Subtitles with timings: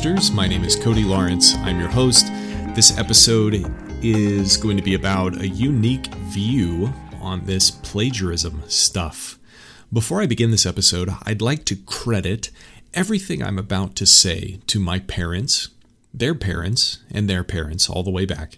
[0.00, 1.56] My name is Cody Lawrence.
[1.56, 2.28] I'm your host.
[2.74, 3.70] This episode
[4.02, 6.90] is going to be about a unique view
[7.20, 9.38] on this plagiarism stuff.
[9.92, 12.50] Before I begin this episode, I'd like to credit
[12.94, 15.68] everything I'm about to say to my parents,
[16.14, 18.56] their parents, and their parents, all the way back.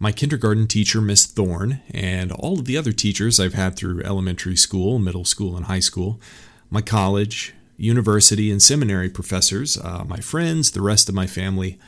[0.00, 4.56] My kindergarten teacher, Miss Thorne, and all of the other teachers I've had through elementary
[4.56, 6.20] school, middle school, and high school,
[6.68, 11.78] my college, university and seminary professors, uh, my friends, the rest of my family,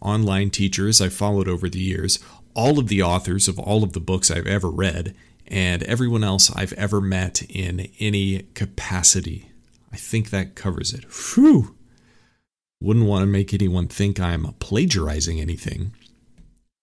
[0.00, 2.18] online teachers I followed over the years,
[2.54, 5.14] all of the authors of all of the books I've ever read,
[5.46, 9.50] and everyone else I've ever met in any capacity.
[9.92, 11.04] I think that covers it.
[11.04, 11.76] Whew!
[12.80, 15.94] Wouldn't want to make anyone think I'm plagiarizing anything.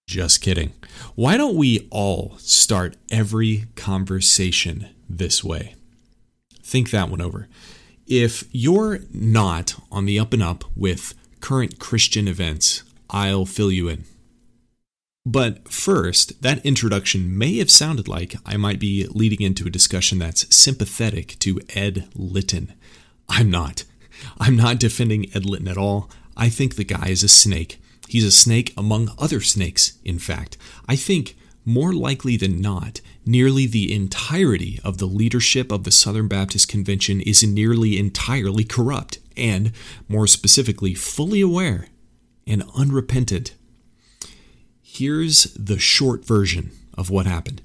[0.08, 0.74] Just kidding.
[1.16, 5.76] Why don't we all start every conversation this way?
[6.64, 7.48] Think that one over
[8.10, 13.88] if you're not on the up and up with current Christian events, I'll fill you
[13.88, 14.04] in.
[15.26, 20.18] But first, that introduction may have sounded like I might be leading into a discussion
[20.18, 22.74] that's sympathetic to Ed Litton.
[23.30, 23.84] I'm not.
[24.40, 26.10] I'm not defending Ed Litton at all.
[26.36, 27.80] I think the guy is a snake.
[28.08, 30.58] He's a snake among other snakes, in fact.
[30.88, 36.28] I think more likely than not, nearly the entirety of the leadership of the Southern
[36.28, 39.72] Baptist Convention is nearly entirely corrupt and,
[40.08, 41.88] more specifically, fully aware
[42.48, 43.54] and unrepentant.
[44.82, 47.62] Here's the short version of what happened.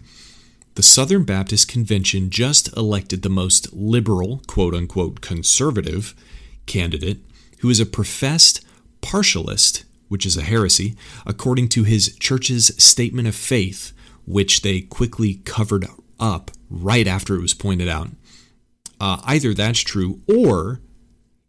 [0.74, 6.14] The Southern Baptist Convention just elected the most liberal, quote unquote, conservative
[6.66, 7.18] candidate
[7.60, 8.64] who is a professed
[9.00, 10.94] partialist which is a heresy,
[11.26, 13.92] according to his church's statement of faith,
[14.26, 15.86] which they quickly covered
[16.18, 18.08] up right after it was pointed out.
[19.00, 20.80] Uh, either that's true, or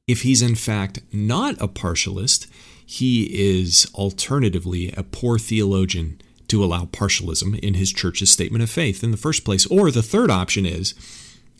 [0.08, 2.48] if he's in fact not a partialist,
[2.86, 3.24] he
[3.58, 9.12] is alternatively a poor theologian to allow partialism in his church's statement of faith in
[9.12, 9.66] the first place.
[9.66, 10.94] Or the third option is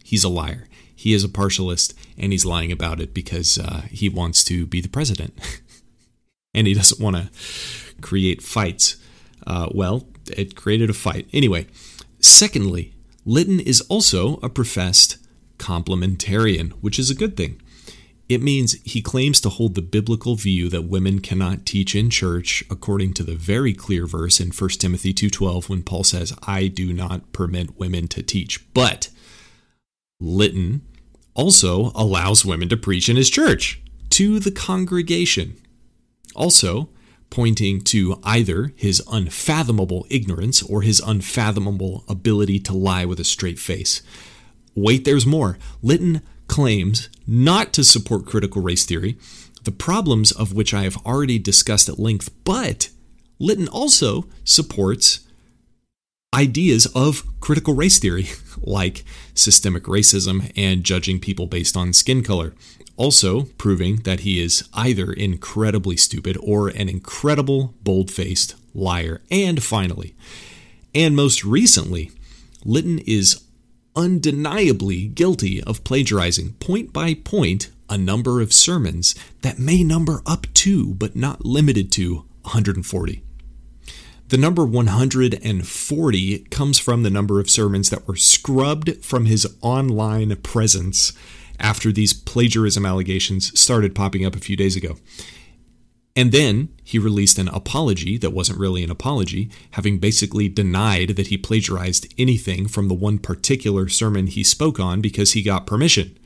[0.04, 0.68] he's a liar.
[0.96, 4.82] He is a partialist and he's lying about it because uh, he wants to be
[4.82, 5.40] the president.
[6.54, 7.30] and he doesn't want to
[8.02, 8.98] create fights.
[9.48, 11.28] Uh, well, it created a fight.
[11.34, 11.68] Anyway,
[12.20, 12.94] secondly,
[13.26, 15.18] Litton is also a professed
[15.58, 17.62] complementarian, which is a good thing.
[18.28, 22.64] It means he claims to hold the biblical view that women cannot teach in church
[22.72, 26.92] according to the very clear verse in 1 Timothy 2:12 when Paul says, "I do
[26.92, 29.10] not permit women to teach." But
[30.20, 30.82] Litton
[31.36, 35.56] also allows women to preach in his church to the congregation
[36.36, 36.90] also
[37.30, 43.60] pointing to either his unfathomable ignorance or his unfathomable ability to lie with a straight
[43.60, 44.02] face.
[44.76, 45.58] Wait, there's more.
[45.82, 49.18] Litton claims not to support critical race theory,
[49.64, 52.90] the problems of which I have already discussed at length, but
[53.40, 55.25] Litton also supports
[56.36, 58.28] ideas of critical race theory,
[58.62, 59.04] like
[59.34, 62.54] systemic racism and judging people based on skin color
[62.98, 69.22] also proving that he is either incredibly stupid or an incredible bold faced liar.
[69.30, 70.16] And finally,
[70.94, 72.12] and most recently,
[72.64, 73.42] Litton is
[73.96, 80.48] undeniably guilty of plagiarizing point by point a number of sermons that may number up
[80.54, 83.25] to, but not limited to, 140.
[84.36, 90.36] The number 140 comes from the number of sermons that were scrubbed from his online
[90.36, 91.14] presence
[91.58, 94.98] after these plagiarism allegations started popping up a few days ago.
[96.18, 101.28] And then he released an apology that wasn't really an apology, having basically denied that
[101.28, 106.20] he plagiarized anything from the one particular sermon he spoke on because he got permission,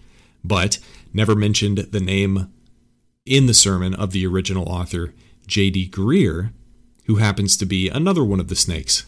[0.44, 0.80] but
[1.14, 2.52] never mentioned the name
[3.28, 5.14] in the sermon of the original author,
[5.46, 5.92] J.D.
[5.92, 6.54] Greear,
[7.10, 9.04] who happens to be another one of the snakes.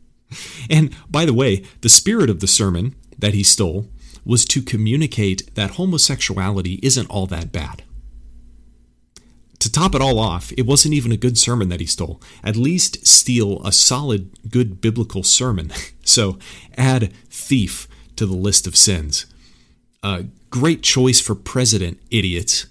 [0.70, 3.86] and by the way, the spirit of the sermon that he stole
[4.24, 7.82] was to communicate that homosexuality isn't all that bad.
[9.58, 12.18] To top it all off, it wasn't even a good sermon that he stole.
[12.42, 15.70] At least steal a solid, good biblical sermon.
[16.04, 16.38] so
[16.78, 19.26] add thief to the list of sins.
[20.02, 22.68] A great choice for president, idiots.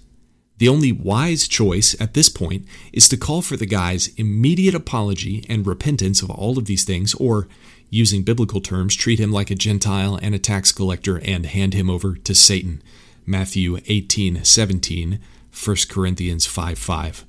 [0.58, 5.44] The only wise choice at this point is to call for the guy's immediate apology
[5.48, 7.48] and repentance of all of these things, or
[7.90, 11.88] using biblical terms, treat him like a Gentile and a tax collector and hand him
[11.88, 12.82] over to Satan.
[13.24, 15.20] Matthew 18 17,
[15.64, 17.24] 1 Corinthians 5 5.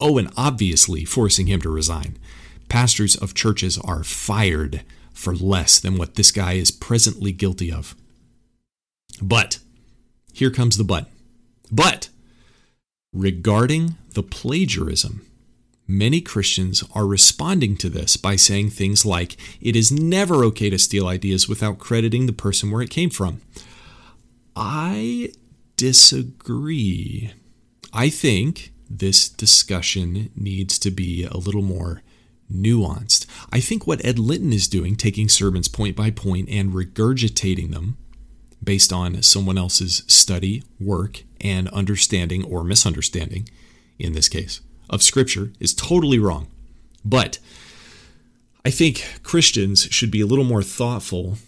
[0.00, 2.18] Oh, and obviously forcing him to resign.
[2.68, 4.82] Pastors of churches are fired
[5.12, 7.94] for less than what this guy is presently guilty of.
[9.22, 9.58] But,
[10.32, 11.08] here comes the but.
[11.70, 12.08] But,
[13.12, 15.26] Regarding the plagiarism,
[15.86, 20.78] many Christians are responding to this by saying things like, it is never okay to
[20.78, 23.42] steal ideas without crediting the person where it came from.
[24.56, 25.32] I
[25.76, 27.32] disagree.
[27.92, 32.02] I think this discussion needs to be a little more
[32.50, 33.26] nuanced.
[33.50, 37.98] I think what Ed Litton is doing, taking sermons point by point and regurgitating them
[38.62, 43.48] based on someone else's study, work, and understanding or misunderstanding,
[43.98, 46.46] in this case, of Scripture, is totally wrong.
[47.04, 47.38] But
[48.64, 51.38] I think Christians should be a little more thoughtful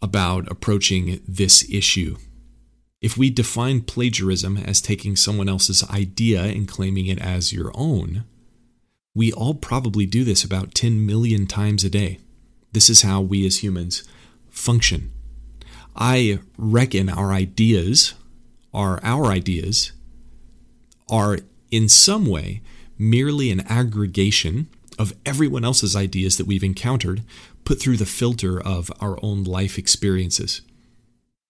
[0.00, 2.16] about approaching this issue.
[3.02, 8.24] If we define plagiarism as taking someone else's idea and claiming it as your own,
[9.14, 12.18] we all probably do this about 10 million times a day.
[12.72, 14.02] This is how we as humans
[14.50, 15.12] function.
[15.96, 18.14] I reckon our ideas
[18.74, 19.92] are our ideas
[21.08, 21.38] are
[21.70, 22.60] in some way
[22.98, 27.22] merely an aggregation of everyone else's ideas that we've encountered
[27.64, 30.62] put through the filter of our own life experiences.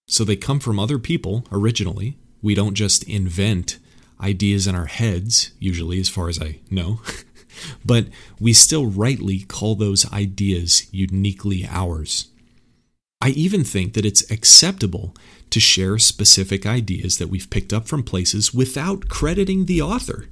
[0.07, 2.17] So they come from other people originally.
[2.41, 3.77] We don't just invent
[4.21, 7.01] ideas in our heads, usually, as far as I know.
[7.85, 8.07] but
[8.39, 12.29] we still rightly call those ideas uniquely ours.
[13.19, 15.15] I even think that it's acceptable
[15.49, 20.27] to share specific ideas that we've picked up from places without crediting the author.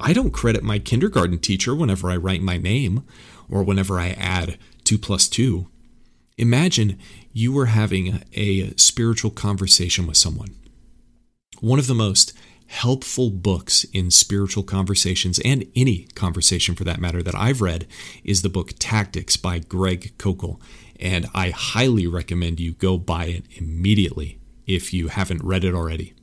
[0.00, 3.04] I don't credit my kindergarten teacher whenever I write my name
[3.48, 5.68] or whenever I add 2 plus 2.
[6.38, 6.98] Imagine
[7.32, 10.56] you were having a spiritual conversation with someone.
[11.60, 12.32] One of the most
[12.72, 17.86] helpful books in spiritual conversations and any conversation for that matter that I've read
[18.24, 20.58] is the book Tactics by Greg Koukl.
[20.98, 26.14] And I highly recommend you go buy it immediately if you haven't read it already.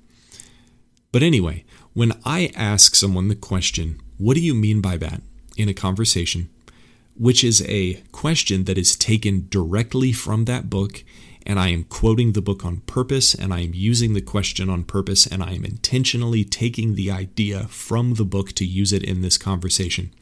[1.11, 5.21] But anyway, when I ask someone the question, what do you mean by that
[5.55, 6.49] in a conversation,
[7.15, 11.03] which is a question that is taken directly from that book
[11.45, 14.83] and I am quoting the book on purpose, and I am using the question on
[14.83, 19.21] purpose, and I am intentionally taking the idea from the book to use it in
[19.21, 20.13] this conversation.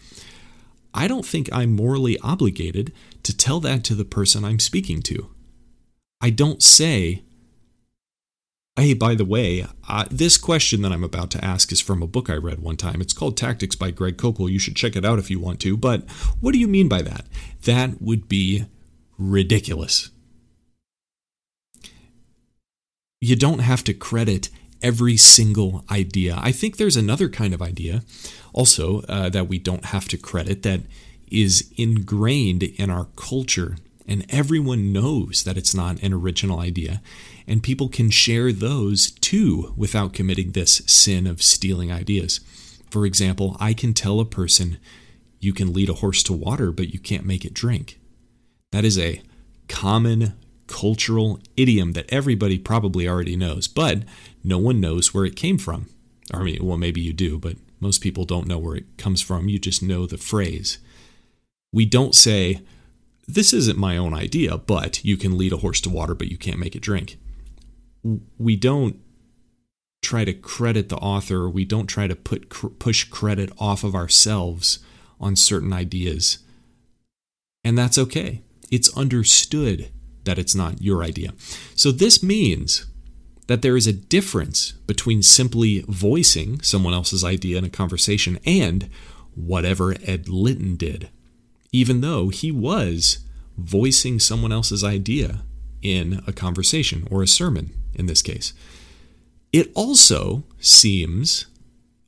[0.94, 2.94] I don't think I'm morally obligated
[3.24, 5.30] to tell that to the person I'm speaking to.
[6.22, 7.24] I don't say,
[8.76, 12.08] hey, by the way, uh, this question that I'm about to ask is from a
[12.08, 13.02] book I read one time.
[13.02, 14.50] It's called Tactics by Greg Koukl.
[14.50, 15.78] You should check it out if you want to.
[15.78, 16.10] But
[16.40, 17.26] what do you mean by that?
[17.64, 18.66] That would be
[19.20, 20.10] ridiculous
[23.20, 24.50] you don't have to credit
[24.82, 26.38] every single idea.
[26.40, 28.04] I think there's another kind of idea
[28.54, 30.82] also uh, that we don't have to credit that
[31.32, 33.78] is ingrained in our culture.
[34.08, 37.02] And everyone knows that it's not an original idea.
[37.46, 42.40] And people can share those too without committing this sin of stealing ideas.
[42.90, 44.78] For example, I can tell a person,
[45.40, 48.00] you can lead a horse to water, but you can't make it drink.
[48.72, 49.22] That is a
[49.68, 50.34] common
[50.68, 54.04] cultural idiom that everybody probably already knows, but
[54.44, 55.90] no one knows where it came from.
[56.34, 59.50] I mean, well, maybe you do, but most people don't know where it comes from.
[59.50, 60.78] You just know the phrase.
[61.72, 62.62] We don't say,
[63.28, 66.38] This isn't my own idea, but you can lead a horse to water, but you
[66.38, 67.18] can't make it drink.
[68.38, 69.00] We don't
[70.02, 72.50] try to credit the author, we don't try to put
[72.80, 74.80] push credit off of ourselves
[75.20, 76.40] on certain ideas.
[77.64, 78.42] And that's okay.
[78.72, 79.90] It's understood
[80.28, 81.34] that it's not your idea.
[81.74, 82.86] So this means
[83.48, 88.90] that there is a difference between simply voicing someone else's idea in a conversation and
[89.36, 91.10] whatever Ed Litton did,
[91.72, 93.20] even though he was
[93.58, 95.44] voicing someone else's idea
[95.82, 98.54] in a conversation or a sermon in this case.
[99.54, 101.46] It also seems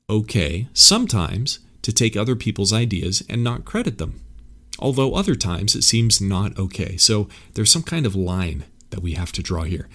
[0.10, 4.20] okay sometimes to take other people's ideas and not credit them
[4.80, 6.98] although other times it seems not okay.
[6.98, 9.88] So there's some kind of line that we have to draw here.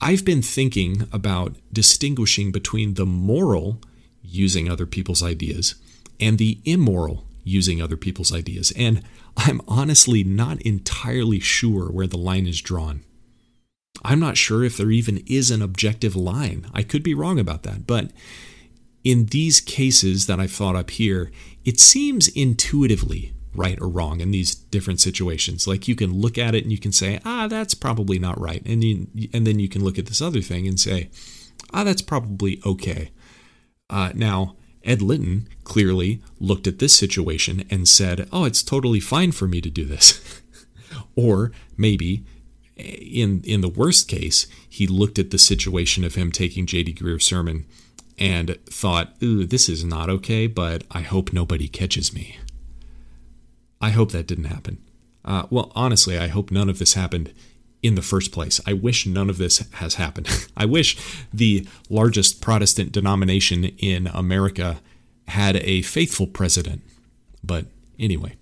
[0.00, 3.80] I've been thinking about distinguishing between the moral
[4.22, 5.74] using other people's ideas
[6.20, 8.72] and the immoral using other people's ideas.
[8.76, 9.02] And
[9.36, 13.02] I'm honestly not entirely sure where the line is drawn.
[14.02, 16.66] I'm not sure if there even is an objective line.
[16.74, 17.86] I could be wrong about that.
[17.86, 18.10] But
[19.04, 21.30] in these cases that I've thought up here,
[21.64, 25.66] it seems intuitively right or wrong in these different situations.
[25.66, 28.62] Like you can look at it and you can say, ah, that's probably not right,
[28.66, 31.10] and you, and then you can look at this other thing and say,
[31.72, 33.10] ah, that's probably okay.
[33.90, 39.32] Uh, now, Ed Litton clearly looked at this situation and said, oh, it's totally fine
[39.32, 40.42] for me to do this.
[41.16, 42.24] or maybe
[42.76, 46.94] in in the worst case, he looked at the situation of him taking J.D.
[46.94, 47.66] Greear's sermon
[48.18, 52.38] and thought, ooh, this is not okay, but I hope nobody catches me.
[53.84, 54.78] I hope that didn't happen.
[55.26, 57.34] Uh, well, honestly, I hope none of this happened
[57.82, 58.58] in the first place.
[58.66, 60.26] I wish none of this has happened.
[60.56, 60.96] I wish
[61.34, 64.78] the largest Protestant denomination in America
[65.28, 66.80] had a faithful president.
[67.42, 67.66] But
[67.98, 68.36] anyway.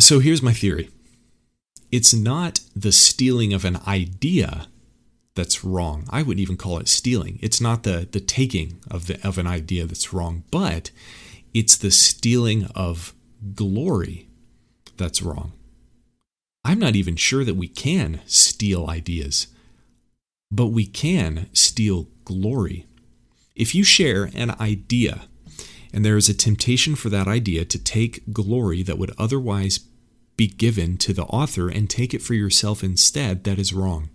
[0.00, 0.88] So here's my theory
[1.90, 4.68] it's not the stealing of an idea
[5.34, 6.06] that's wrong.
[6.08, 7.38] I wouldn't even call it stealing.
[7.42, 10.90] It's not the, the taking of, the, of an idea that's wrong, but
[11.54, 13.14] it's the stealing of
[13.54, 14.28] glory
[14.96, 15.52] that's wrong.
[16.64, 19.48] I'm not even sure that we can steal ideas,
[20.50, 22.86] but we can steal glory.
[23.56, 25.22] If you share an idea
[25.92, 29.80] and there is a temptation for that idea to take glory that would otherwise
[30.36, 34.08] be given to the author and take it for yourself instead, that is wrong.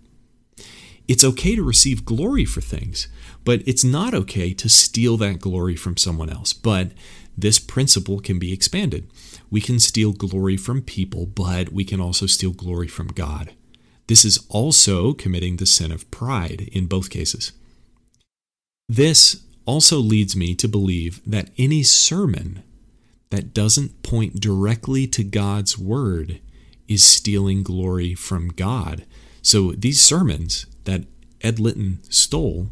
[1.08, 3.08] It's okay to receive glory for things,
[3.44, 6.52] but it's not okay to steal that glory from someone else.
[6.52, 6.92] But
[7.36, 9.10] this principle can be expanded.
[9.50, 13.54] We can steal glory from people, but we can also steal glory from God.
[14.06, 17.52] This is also committing the sin of pride in both cases.
[18.88, 22.62] This also leads me to believe that any sermon
[23.30, 26.40] that doesn't point directly to God's word
[26.86, 29.04] is stealing glory from God.
[29.42, 31.04] So these sermons that
[31.40, 32.70] Ed Litton stole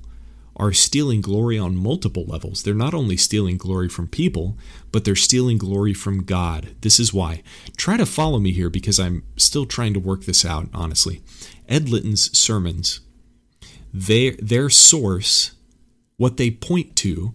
[0.56, 2.62] are stealing glory on multiple levels.
[2.62, 4.56] They're not only stealing glory from people,
[4.90, 6.74] but they're stealing glory from God.
[6.80, 7.42] This is why.
[7.76, 11.20] Try to follow me here because I'm still trying to work this out, honestly.
[11.68, 13.00] Ed Litton's sermons,
[13.92, 15.52] their, their source,
[16.16, 17.34] what they point to,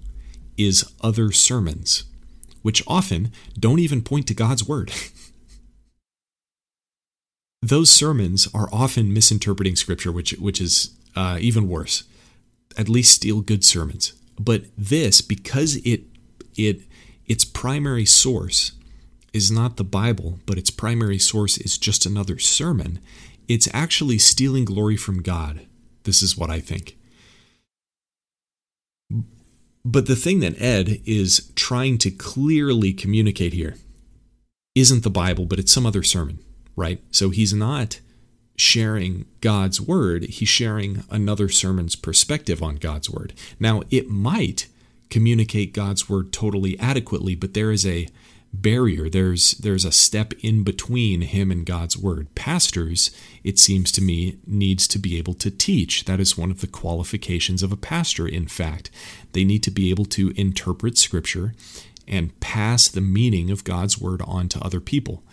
[0.57, 2.05] is other sermons,
[2.63, 4.91] which often don't even point to God's word.
[7.61, 12.03] Those sermons are often misinterpreting scripture, which, which is uh, even worse
[12.77, 14.13] at least steal good sermons.
[14.39, 16.03] But this, because it
[16.55, 16.81] it
[17.25, 18.73] its primary source
[19.33, 22.99] is not the Bible, but its primary source is just another sermon,
[23.47, 25.65] it's actually stealing glory from God.
[26.03, 26.97] This is what I think.
[29.83, 33.75] But the thing that Ed is trying to clearly communicate here
[34.75, 36.39] isn't the Bible, but it's some other sermon,
[36.75, 37.01] right?
[37.11, 37.99] So he's not
[38.55, 43.33] sharing God's word, he's sharing another sermon's perspective on God's word.
[43.59, 44.67] Now, it might
[45.09, 48.07] communicate God's word totally adequately, but there is a
[48.53, 49.09] barrier.
[49.09, 52.33] There's there's a step in between him and God's word.
[52.35, 53.11] Pastors,
[53.43, 56.05] it seems to me, needs to be able to teach.
[56.05, 58.89] That is one of the qualifications of a pastor, in fact.
[59.33, 61.53] They need to be able to interpret scripture
[62.07, 65.23] and pass the meaning of God's word on to other people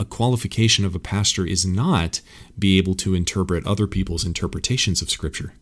[0.00, 2.20] a qualification of a pastor is not
[2.58, 5.54] be able to interpret other people's interpretations of Scripture.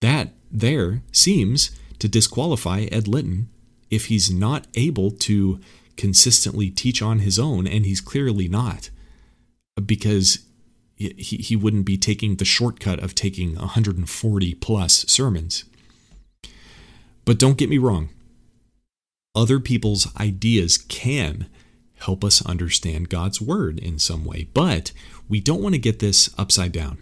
[0.00, 3.48] That there seems to disqualify Ed Litton
[3.90, 5.60] if he's not able to
[5.96, 8.90] consistently teach on his own, and he's clearly not,
[9.84, 10.40] because
[10.96, 15.64] he, he wouldn't be taking the shortcut of taking 140 plus sermons.
[17.24, 18.10] But don't get me wrong,
[19.34, 21.48] other people's ideas can
[22.06, 24.48] help us understand God's Word in some way.
[24.54, 24.92] But
[25.28, 26.98] we don't want to get this upside down.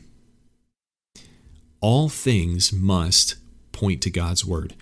[1.80, 3.36] All things must
[3.72, 4.74] point to God's Word.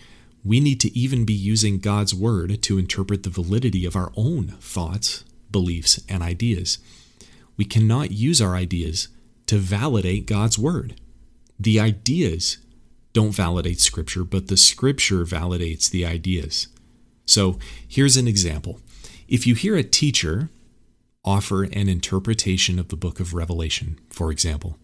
[0.44, 4.48] We need to even be using God's Word to interpret the validity of our own
[4.60, 6.78] thoughts, beliefs, and ideas.
[7.56, 9.08] We cannot use our ideas
[9.46, 11.00] to validate God's Word.
[11.58, 12.58] The ideas
[13.12, 16.68] don't validate Scripture, but the Scripture validates the ideas.
[17.26, 18.80] So here's an example.
[19.32, 20.50] If you hear a teacher
[21.24, 24.76] offer an interpretation of the book of Revelation, for example,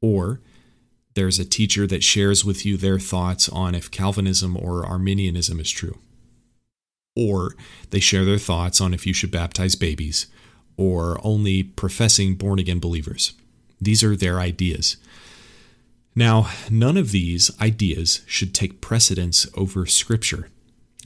[0.00, 0.40] or
[1.14, 5.70] there's a teacher that shares with you their thoughts on if Calvinism or Arminianism is
[5.70, 5.98] true,
[7.14, 7.54] or
[7.90, 10.26] they share their thoughts on if you should baptize babies,
[10.76, 13.34] or only professing born again believers.
[13.80, 14.96] These are their ideas.
[16.16, 20.48] Now, none of these ideas should take precedence over Scripture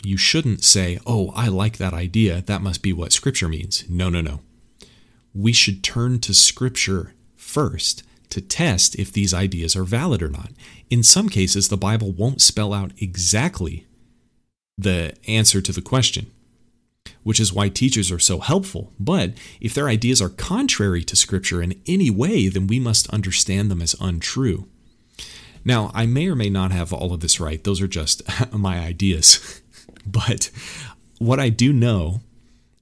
[0.02, 2.42] you shouldn't say, oh, I like that idea.
[2.42, 3.85] That must be what Scripture means.
[3.88, 4.40] No, no, no.
[5.35, 10.50] We should turn to Scripture first to test if these ideas are valid or not.
[10.88, 13.87] In some cases, the Bible won't spell out exactly
[14.78, 16.30] the answer to the question,
[17.23, 18.92] which is why teachers are so helpful.
[18.99, 23.71] But if their ideas are contrary to Scripture in any way, then we must understand
[23.71, 24.66] them as untrue.
[25.64, 27.62] Now, I may or may not have all of this right.
[27.62, 29.61] Those are just my ideas.
[30.11, 30.50] But
[31.19, 32.21] what I do know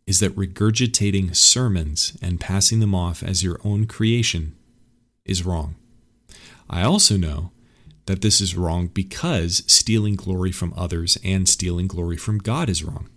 [0.06, 4.56] is that regurgitating sermons and passing them off as your own creation
[5.24, 5.74] is wrong.
[6.70, 7.52] I also know
[8.06, 12.82] that this is wrong because stealing glory from others and stealing glory from God is
[12.82, 13.10] wrong.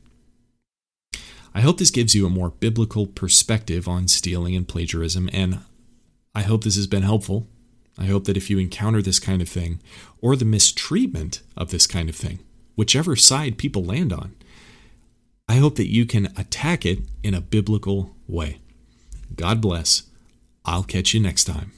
[1.53, 5.59] I hope this gives you a more biblical perspective on stealing and plagiarism, and
[6.35, 7.47] I hope this has been helpful.
[7.97, 9.81] I hope that if you encounter this kind of thing,
[10.21, 12.39] or the mistreatment of this kind of thing,
[12.81, 14.33] whichever side people land on.
[15.47, 18.59] I hope that you can attack it in a biblical way.
[19.35, 20.09] God bless.
[20.65, 21.71] I'll catch you next time.